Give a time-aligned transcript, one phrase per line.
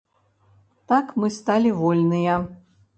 [0.93, 2.45] Так мы сталі вольныя.